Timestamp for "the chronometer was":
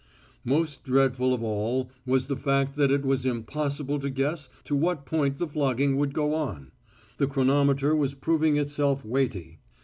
7.19-8.15